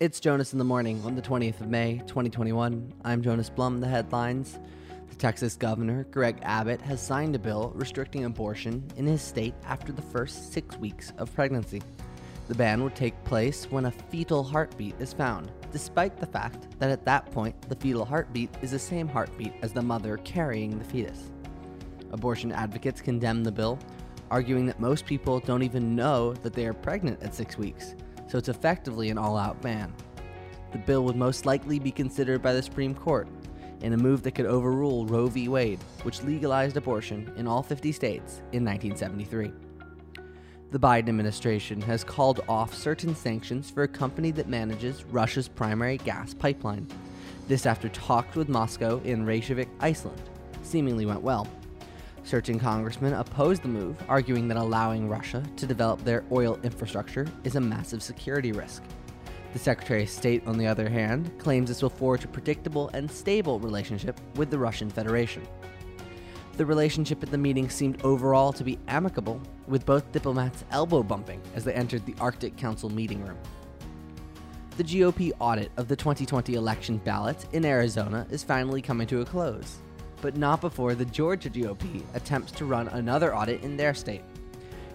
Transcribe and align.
It's 0.00 0.18
Jonas 0.18 0.54
in 0.54 0.58
the 0.58 0.64
Morning 0.64 1.02
on 1.04 1.14
the 1.14 1.20
20th 1.20 1.60
of 1.60 1.68
May, 1.68 1.98
2021. 2.06 2.90
I'm 3.04 3.20
Jonas 3.20 3.50
Blum. 3.50 3.80
The 3.82 3.86
headlines 3.86 4.58
The 5.10 5.14
Texas 5.16 5.56
governor, 5.56 6.04
Greg 6.04 6.38
Abbott, 6.40 6.80
has 6.80 7.02
signed 7.02 7.34
a 7.34 7.38
bill 7.38 7.70
restricting 7.74 8.24
abortion 8.24 8.82
in 8.96 9.04
his 9.04 9.20
state 9.20 9.52
after 9.66 9.92
the 9.92 10.00
first 10.00 10.54
six 10.54 10.78
weeks 10.78 11.12
of 11.18 11.34
pregnancy. 11.34 11.82
The 12.48 12.54
ban 12.54 12.82
would 12.82 12.94
take 12.94 13.24
place 13.24 13.66
when 13.70 13.84
a 13.84 13.90
fetal 13.90 14.42
heartbeat 14.42 14.98
is 14.98 15.12
found, 15.12 15.52
despite 15.70 16.16
the 16.16 16.24
fact 16.24 16.78
that 16.78 16.88
at 16.88 17.04
that 17.04 17.30
point 17.30 17.68
the 17.68 17.76
fetal 17.76 18.06
heartbeat 18.06 18.48
is 18.62 18.70
the 18.70 18.78
same 18.78 19.06
heartbeat 19.06 19.52
as 19.60 19.74
the 19.74 19.82
mother 19.82 20.16
carrying 20.24 20.78
the 20.78 20.84
fetus. 20.86 21.30
Abortion 22.10 22.52
advocates 22.52 23.02
condemn 23.02 23.44
the 23.44 23.52
bill, 23.52 23.78
arguing 24.30 24.64
that 24.64 24.80
most 24.80 25.04
people 25.04 25.40
don't 25.40 25.62
even 25.62 25.94
know 25.94 26.32
that 26.36 26.54
they 26.54 26.64
are 26.64 26.72
pregnant 26.72 27.22
at 27.22 27.34
six 27.34 27.58
weeks 27.58 27.96
so 28.30 28.38
it's 28.38 28.48
effectively 28.48 29.10
an 29.10 29.18
all 29.18 29.36
out 29.36 29.60
ban. 29.60 29.92
The 30.72 30.78
bill 30.78 31.04
would 31.04 31.16
most 31.16 31.46
likely 31.46 31.80
be 31.80 31.90
considered 31.90 32.42
by 32.42 32.52
the 32.52 32.62
Supreme 32.62 32.94
Court 32.94 33.26
in 33.82 33.92
a 33.92 33.96
move 33.96 34.22
that 34.22 34.32
could 34.32 34.46
overrule 34.46 35.06
Roe 35.06 35.26
v. 35.26 35.48
Wade, 35.48 35.80
which 36.02 36.22
legalized 36.22 36.76
abortion 36.76 37.32
in 37.36 37.48
all 37.48 37.62
50 37.62 37.90
states 37.90 38.42
in 38.52 38.64
1973. 38.64 39.52
The 40.70 40.78
Biden 40.78 41.08
administration 41.08 41.80
has 41.80 42.04
called 42.04 42.44
off 42.48 42.72
certain 42.72 43.16
sanctions 43.16 43.68
for 43.68 43.82
a 43.82 43.88
company 43.88 44.30
that 44.32 44.48
manages 44.48 45.04
Russia's 45.06 45.48
primary 45.48 45.96
gas 45.98 46.32
pipeline. 46.32 46.86
This 47.48 47.66
after 47.66 47.88
talks 47.88 48.36
with 48.36 48.48
Moscow 48.48 49.00
in 49.02 49.26
Reykjavik, 49.26 49.68
Iceland, 49.80 50.22
seemingly 50.62 51.06
went 51.06 51.22
well. 51.22 51.48
Certain 52.22 52.58
congressmen 52.58 53.14
opposed 53.14 53.62
the 53.62 53.68
move, 53.68 53.96
arguing 54.08 54.46
that 54.48 54.56
allowing 54.56 55.08
Russia 55.08 55.42
to 55.56 55.66
develop 55.66 56.04
their 56.04 56.24
oil 56.30 56.58
infrastructure 56.62 57.26
is 57.44 57.56
a 57.56 57.60
massive 57.60 58.02
security 58.02 58.52
risk. 58.52 58.82
The 59.52 59.58
Secretary 59.58 60.04
of 60.04 60.10
State, 60.10 60.46
on 60.46 60.58
the 60.58 60.66
other 60.66 60.88
hand, 60.88 61.36
claims 61.38 61.68
this 61.68 61.82
will 61.82 61.90
forge 61.90 62.24
a 62.24 62.28
predictable 62.28 62.88
and 62.92 63.10
stable 63.10 63.58
relationship 63.58 64.20
with 64.36 64.50
the 64.50 64.58
Russian 64.58 64.90
Federation. 64.90 65.42
The 66.56 66.66
relationship 66.66 67.22
at 67.22 67.30
the 67.30 67.38
meeting 67.38 67.68
seemed 67.70 68.02
overall 68.04 68.52
to 68.52 68.62
be 68.62 68.78
amicable, 68.86 69.40
with 69.66 69.86
both 69.86 70.12
diplomats 70.12 70.64
elbow 70.70 71.02
bumping 71.02 71.40
as 71.54 71.64
they 71.64 71.72
entered 71.72 72.04
the 72.04 72.14
Arctic 72.20 72.56
Council 72.56 72.90
meeting 72.90 73.24
room. 73.24 73.38
The 74.76 74.84
GOP 74.84 75.32
audit 75.40 75.72
of 75.78 75.88
the 75.88 75.96
2020 75.96 76.54
election 76.54 76.98
ballots 76.98 77.46
in 77.52 77.64
Arizona 77.64 78.26
is 78.30 78.44
finally 78.44 78.82
coming 78.82 79.06
to 79.08 79.20
a 79.20 79.24
close 79.24 79.78
but 80.20 80.36
not 80.36 80.60
before 80.60 80.94
the 80.94 81.04
Georgia 81.04 81.50
GOP 81.50 82.02
attempts 82.14 82.52
to 82.52 82.64
run 82.64 82.88
another 82.88 83.34
audit 83.34 83.62
in 83.62 83.76
their 83.76 83.94
state. 83.94 84.22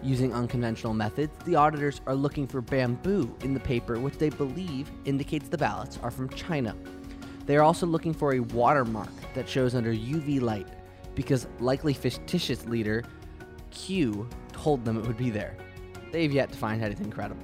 Using 0.04 0.34
unconventional 0.34 0.94
methods, 0.94 1.34
the 1.45 1.56
auditors 1.56 2.02
are 2.06 2.16
looking 2.16 2.45
for 2.48 2.62
bamboo 2.62 3.36
in 3.42 3.53
the 3.53 3.59
paper, 3.59 4.00
which 4.00 4.18
they 4.18 4.30
believe 4.30 4.92
indicates 5.06 5.50
the 5.50 5.58
ballots 5.58 5.98
are 6.03 6.12
from 6.12 6.30
China. 6.30 6.76
They 7.46 7.58
are 7.58 7.64
also 7.64 7.86
looking 7.86 8.14
for 8.14 8.34
a 8.34 8.40
watermark 8.40 9.09
that 9.34 9.50
shows 9.50 9.76
under 9.76 9.94
UV 9.94 10.42
light, 10.42 10.68
because 11.16 11.48
likely 11.59 11.94
fictitious 11.94 12.66
leader 12.66 13.03
Q 13.72 14.28
told 14.52 14.86
them 14.86 14.98
it 14.98 15.08
would 15.08 15.18
be 15.18 15.30
there. 15.30 15.58
They've 16.12 16.31
yet 16.31 16.52
to 16.52 16.58
find 16.58 16.84
anything 16.84 17.12
credible. 17.12 17.44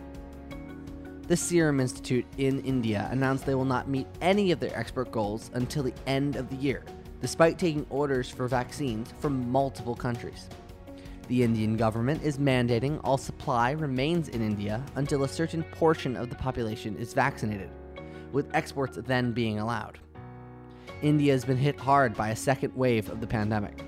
The 1.27 1.37
Serum 1.37 1.79
Institute 1.79 2.25
in 2.37 2.61
India 2.61 3.07
announced 3.11 3.45
they 3.45 3.55
will 3.55 3.63
not 3.63 3.87
meet 3.87 4.07
any 4.21 4.51
of 4.51 4.59
their 4.59 4.77
export 4.77 5.11
goals 5.11 5.49
until 5.53 5.83
the 5.83 5.93
end 6.05 6.35
of 6.35 6.49
the 6.49 6.57
year, 6.57 6.83
despite 7.21 7.57
taking 7.57 7.85
orders 7.89 8.29
for 8.29 8.47
vaccines 8.47 9.13
from 9.19 9.49
multiple 9.51 9.95
countries. 9.95 10.49
The 11.27 11.43
Indian 11.43 11.77
government 11.77 12.23
is 12.23 12.39
mandating 12.39 12.99
all 13.03 13.17
supply 13.17 13.71
remains 13.71 14.27
in 14.27 14.41
India 14.41 14.83
until 14.95 15.23
a 15.23 15.29
certain 15.29 15.63
portion 15.63 16.17
of 16.17 16.29
the 16.29 16.35
population 16.35 16.97
is 16.97 17.13
vaccinated, 17.13 17.69
with 18.31 18.53
exports 18.53 18.97
then 18.97 19.31
being 19.31 19.59
allowed. 19.59 19.99
India 21.01 21.31
has 21.31 21.45
been 21.45 21.57
hit 21.57 21.79
hard 21.79 22.15
by 22.15 22.29
a 22.29 22.35
second 22.35 22.75
wave 22.75 23.09
of 23.09 23.21
the 23.21 23.27
pandemic. 23.27 23.85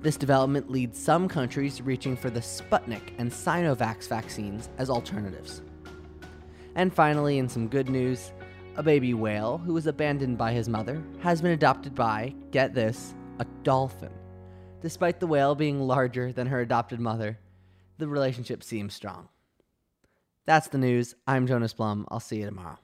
This 0.00 0.16
development 0.16 0.70
leads 0.70 0.98
some 0.98 1.28
countries 1.28 1.80
reaching 1.80 2.16
for 2.16 2.30
the 2.30 2.40
Sputnik 2.40 3.12
and 3.18 3.30
Sinovac 3.30 4.06
vaccines 4.08 4.68
as 4.78 4.90
alternatives. 4.90 5.62
And 6.74 6.92
finally, 6.92 7.38
in 7.38 7.48
some 7.48 7.68
good 7.68 7.88
news, 7.88 8.32
a 8.76 8.82
baby 8.82 9.14
whale 9.14 9.58
who 9.58 9.72
was 9.72 9.86
abandoned 9.86 10.36
by 10.36 10.52
his 10.52 10.68
mother 10.68 11.02
has 11.20 11.40
been 11.40 11.52
adopted 11.52 11.94
by, 11.94 12.34
get 12.50 12.74
this, 12.74 13.14
a 13.38 13.46
dolphin. 13.62 14.12
Despite 14.82 15.18
the 15.18 15.26
whale 15.26 15.54
being 15.54 15.80
larger 15.80 16.30
than 16.30 16.46
her 16.48 16.60
adopted 16.60 17.00
mother, 17.00 17.38
the 17.96 18.06
relationship 18.06 18.62
seems 18.62 18.94
strong. 18.94 19.28
That's 20.44 20.68
the 20.68 20.78
news. 20.78 21.14
I'm 21.26 21.46
Jonas 21.46 21.72
Blum. 21.72 22.06
I'll 22.10 22.20
see 22.20 22.36
you 22.36 22.44
tomorrow. 22.44 22.78